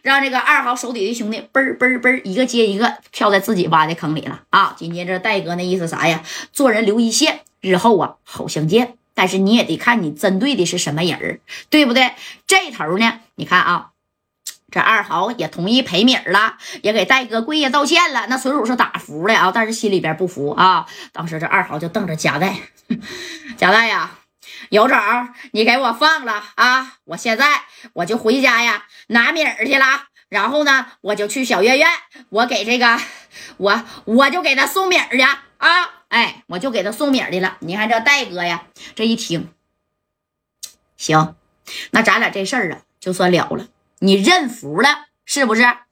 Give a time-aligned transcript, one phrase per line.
[0.00, 4.74] 让这个二号手底的兄弟嘣嘣嘣一个接一个跳在自己挖的坑里了啊！
[4.76, 6.22] 紧接着戴哥那意思啥呀？
[6.52, 8.94] 做人留一线，日后啊好相见。
[9.14, 12.12] 但是你也得看你针对的是什么人儿，对不对？
[12.46, 13.90] 这头呢，你看啊，
[14.70, 19.52] 这二豪也同意赔米了，也给戴哥跪下道歉了，那纯属是打服了啊！
[19.54, 20.86] 但是心里边不服啊。
[21.12, 22.56] 当时这二豪就瞪着贾代，
[23.58, 24.21] 贾代呀。
[24.72, 24.98] 有种，
[25.52, 26.94] 你给我放了啊！
[27.04, 27.60] 我现在
[27.92, 29.84] 我就回家呀，拿米儿去了。
[30.30, 31.86] 然后呢，我就去小院院，
[32.30, 32.98] 我给这个，
[33.58, 36.06] 我我就给他送米儿去啊！
[36.08, 37.58] 哎，我就给他送米儿去了。
[37.60, 39.52] 你看这戴哥呀，这一听，
[40.96, 41.36] 行，
[41.90, 43.68] 那咱俩这事儿啊，就算了了。
[43.98, 45.64] 你认服了是不是？
[45.64, 45.84] 啊，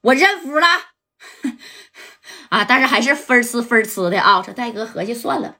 [0.00, 0.66] 我认服了
[2.50, 2.64] 啊！
[2.64, 4.42] 但是还是分吃分吃的啊！
[4.44, 5.58] 这戴哥合计算了。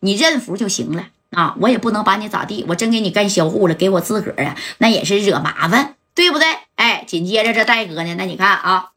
[0.00, 1.54] 你认服就行了啊！
[1.60, 6.46] 我也不能把你咋地，我真给你干销户了，给我自个儿啊，那也是惹麻烦，对不对？
[6.76, 8.90] 哎，紧接着这戴哥呢，那你看啊，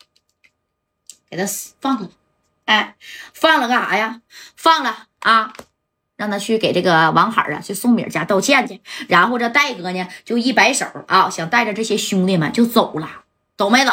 [1.29, 1.43] 给他
[1.79, 2.09] 放了，
[2.65, 2.95] 哎，
[3.33, 4.21] 放了干啥呀？
[4.55, 5.53] 放了啊，
[6.15, 8.81] 让他去给这个王海啊去宋敏家道歉去。
[9.07, 13.23] 然后这戴哥呢就一摆手啊，想带着这些兄弟们就走了，
[13.57, 13.91] 走没走？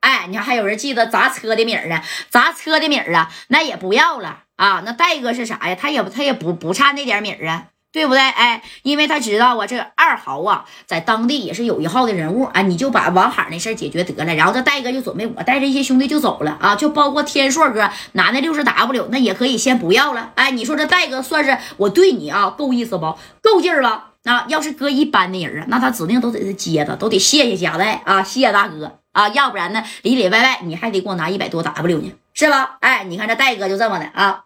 [0.00, 4.44] 哎，你看还有人记得砸车的米儿呢，砸车的米儿啊，那也不要了。
[4.60, 5.74] 啊，那戴哥是啥呀？
[5.74, 8.20] 他也他也不不差那点米儿啊，对不对？
[8.20, 12.60] 哎，因为他知道啊，这二豪啊，在当地也是有一号的人物啊。
[12.60, 20.32] 你就把王海那事儿解决得了，然后这戴哥就准备我带着一些兄弟就走了啊，就包括天硕哥拿那六十 W，那也可以先不要了。
[20.34, 23.16] 哎，你说这戴哥算是我对你啊够意思不？
[23.40, 24.08] 够劲儿吧？
[24.24, 32.76] 啊，要是搁一般的人啊，那他指定都得是接他，都得谢谢贾代啊，谢谢大哥啊，要不然呢里里外外你还得给我拿一百多 W 呢，是吧？
[32.80, 34.44] 哎，你看这戴哥就这么的啊。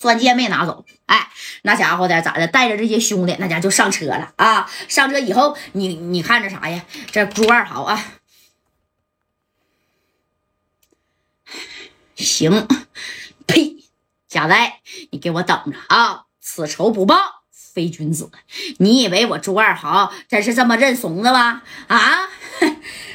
[0.00, 2.46] 钻戒没拿走，哎，那家伙的咋的？
[2.46, 4.68] 带着这些兄弟，那家就上车了啊！
[4.88, 6.86] 上车以后，你你看着啥呀？
[7.12, 8.02] 这朱二豪啊，
[12.16, 12.66] 行，
[13.46, 13.76] 呸！
[14.26, 14.80] 贾代，
[15.10, 16.24] 你给我等着啊！
[16.40, 17.39] 此仇不报
[17.72, 18.30] 非君子。
[18.78, 21.62] 你以为我朱二豪真是这么认怂的吗？
[21.88, 22.28] 啊！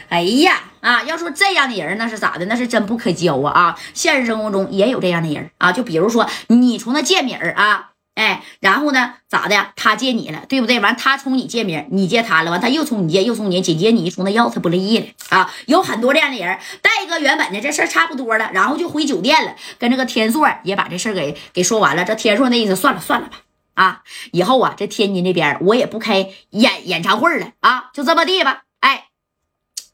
[0.10, 1.02] 哎呀啊！
[1.04, 2.46] 要说这样的人，那是咋的？
[2.46, 3.52] 那是真不可交啊！
[3.52, 5.72] 啊，现实生活中也有这样的人啊。
[5.72, 9.72] 就比如说，你从他借米儿啊，哎，然后呢，咋的？
[9.76, 10.80] 他借你了，对不对？
[10.80, 15.52] 完，他从你借米你借他了，完，他又从你借，又从你，紧接你一从他要，他不乐意了啊。
[15.66, 16.60] 有很多这样的人。
[16.84, 22.06] 戴哥原本呢，这事儿差不多了，然后就回酒店了，跟这个天硕也把这事儿给给说完了。
[22.06, 23.38] 这天硕那意思，算了算了吧，
[23.76, 28.64] 啊，以后啊，这天津这边我也不开演演唱会了啊，就这么地吧。
[28.80, 29.08] 哎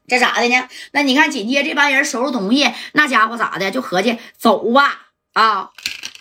[0.08, 0.68] 这咋的呢？
[0.92, 3.70] 那你看，紧接这帮人收拾东西，那家伙咋的？
[3.70, 5.70] 就合计走吧，啊，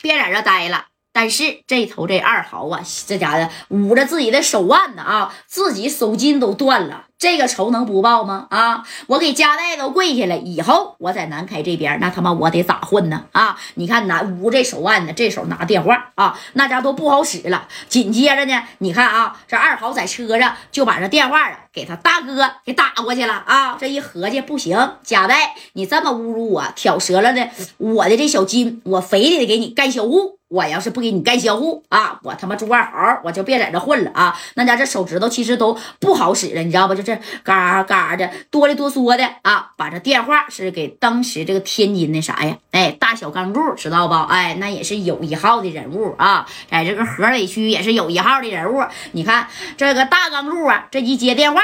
[0.02, 0.86] 别在这待了。
[1.12, 7.08] 但是这头这二豪啊，这家伙捂着自己的手腕子，啊，自己手筋都断了。
[7.22, 8.48] 这个仇能不报吗？
[8.50, 8.84] 啊！
[9.06, 13.26] 我给家代都跪下了，以后我在南开这边，那他妈我得咋混呢？
[13.32, 13.56] 啊！
[13.76, 17.68] 你看南捂这手腕呢，这手拿电话啊，那家都不好使了。
[17.88, 23.78] 紧接着呢，你看啊，这二豪在车上就把这电话啊给他大哥给打过去了啊！
[23.80, 30.40] 这一合计不行，家代你这么侮辱我，挑折了的我的这小金，我非得给你干销户。
[30.52, 34.38] 我要是不给你干销户啊，我他妈朱二豪我就别在这混了啊！
[34.56, 36.96] 那家这手指头其实都不好使了，你知道不？
[36.96, 37.11] 就这。
[37.44, 39.74] 嘎嘎的，哆里哆嗦的啊！
[39.78, 42.58] 把这电话是给当时这个天津的啥呀？
[42.72, 44.14] 哎，大小钢柱知道不？
[44.14, 48.84] 哎，那也是有一号的人物啊，在这个河北区也是有一号的人物。
[49.12, 51.62] 你看这个大钢柱啊，这一接电话，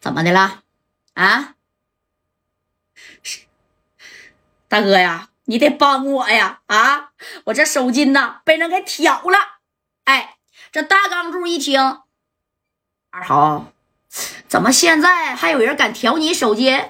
[0.00, 0.62] 怎么的了？
[1.14, 1.54] 啊，
[4.68, 6.60] 大哥呀，你得帮我呀！
[6.66, 7.10] 啊，
[7.44, 9.38] 我这手筋呐被人给挑了。
[10.04, 10.36] 哎，
[10.72, 12.03] 这大钢柱一听。
[13.16, 13.66] 二豪，
[14.48, 16.82] 怎么现在还有人敢挑你手机啊？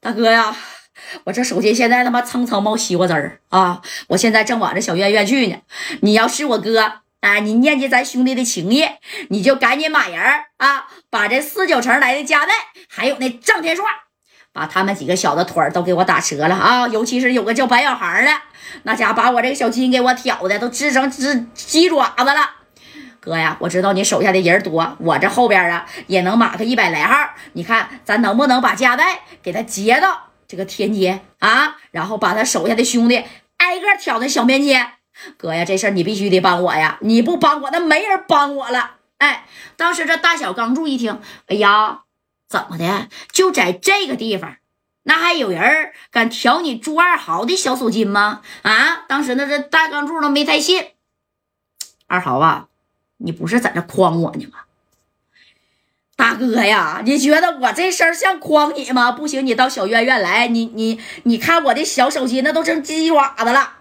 [0.00, 0.56] 大哥呀，
[1.22, 3.80] 我这手机现在他妈蹭蹭冒西瓜汁儿啊！
[4.08, 5.58] 我现在正往这小院院去呢。
[6.02, 8.84] 你要是我哥，哎，你念及咱兄弟的情谊，
[9.28, 10.20] 你就赶紧买人
[10.56, 12.52] 啊，把这四九城来的家代，
[12.88, 13.84] 还有那张天硕，
[14.52, 16.88] 把他们几个小子腿儿都给我打折了啊！
[16.88, 18.32] 尤其是有个叫白小孩的，
[18.82, 22.57] 那家伙把我这个小金给我挑的都支成只鸡爪子了。
[23.20, 27.30] 哥呀，我知道你手下的人多，我这后边啊也能码个一百来号。
[27.52, 31.76] 你看咱能不能把家带给他接到这个天街啊？
[31.90, 33.24] 然后把他手下的兄弟
[33.58, 34.92] 挨个挑那小面街。
[35.36, 36.96] 哥呀，这事儿你必须得帮我呀！
[37.00, 38.92] 你不帮我，那没人帮我了。
[39.18, 42.02] 哎，当时这大小钢柱一听，哎呀，
[42.48, 43.08] 怎么的？
[43.32, 44.58] 就在这个地方，
[45.02, 48.42] 那还有人敢挑你朱二豪的小手筋吗？
[48.62, 49.04] 啊！
[49.08, 50.92] 当时那这大钢柱都没太信。
[52.06, 52.67] 二豪啊！
[53.18, 54.60] 你不是在这诓我呢吗？
[56.16, 59.12] 大哥呀，你觉得我这身像诓你吗？
[59.12, 63.74] 不行，你到小院院来，你你你看我的小手心那都成鸡爪子了。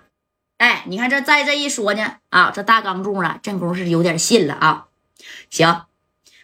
[0.57, 4.85] 哎，你看这再这一说呢，啊，这大钢柱啊，正宫是有点信了啊。
[5.49, 5.85] 行，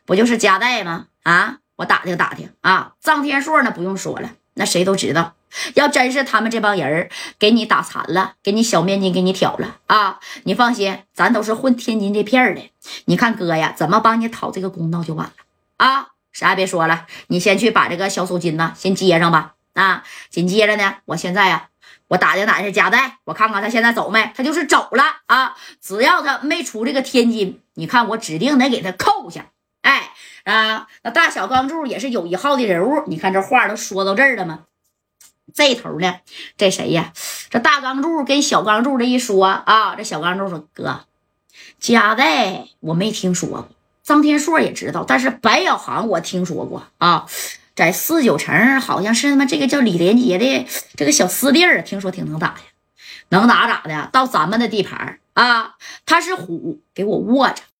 [0.05, 1.07] 不就是夹带吗？
[1.21, 2.93] 啊，我打听打听啊。
[3.03, 5.35] 臧天硕呢，不用说了，那谁都知道。
[5.75, 12.71] 要真是他们这帮人给你打残了，给你小面筋给你挑了啊，你放心，咱都是混天津这片的。
[13.05, 15.33] 你看哥呀，怎么帮你讨这个公道就完了。
[15.77, 19.53] 啊，啥也别说了，你先去把这个小手巾呢先接上吧。
[19.73, 21.69] 啊，紧接着呢，我现在呀，
[22.09, 24.31] 我打听打听夹带，我看看他现在走没？
[24.35, 25.55] 他就是走了啊。
[25.81, 29.47] 只要他没出这个天津，你看我指定得给他扣下。
[29.81, 30.11] 哎
[30.43, 33.03] 啊，那大小钢柱也是有一号的人物。
[33.07, 34.59] 你看这话都说到这儿了吗？
[35.53, 36.15] 这头呢，
[36.57, 37.13] 这谁呀？
[37.49, 41.05] 这大钢柱跟小钢柱这一说啊，这小钢柱说：“哥，
[41.79, 43.69] 夹带我没听说过。”
[44.03, 47.25] 张天硕也知道，但是白小航我听说过啊，
[47.73, 50.67] 在四九城好像是他妈这个叫李连杰的
[50.97, 52.61] 这个小师弟儿，听说挺能打呀，
[53.29, 54.09] 能打咋的？
[54.11, 55.75] 到咱们的地盘啊，
[56.05, 57.63] 他是虎，给我卧着。